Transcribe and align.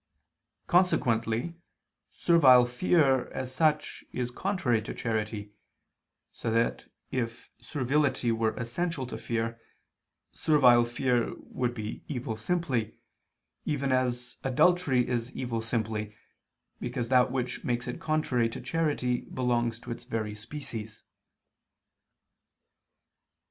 Consequently 0.65 1.53
servile 2.09 2.65
fear 2.65 3.27
as 3.33 3.53
such 3.53 4.03
is 4.11 4.31
contrary 4.31 4.81
to 4.81 4.95
charity: 4.95 5.51
so 6.33 6.49
that 6.49 6.85
if 7.11 7.51
servility 7.59 8.31
were 8.31 8.55
essential 8.55 9.05
to 9.05 9.15
fear, 9.15 9.61
servile 10.31 10.85
fear 10.85 11.35
would 11.43 11.75
be 11.75 12.03
evil 12.07 12.35
simply, 12.35 12.97
even 13.63 13.91
as 13.91 14.37
adultery 14.43 15.07
is 15.07 15.31
evil 15.33 15.61
simply, 15.61 16.15
because 16.79 17.09
that 17.09 17.31
which 17.31 17.63
makes 17.63 17.87
it 17.87 17.99
contrary 17.99 18.49
to 18.49 18.59
charity 18.59 19.21
belongs 19.31 19.77
to 19.79 19.91
its 19.91 20.05
very 20.05 20.33
species. 20.33 21.03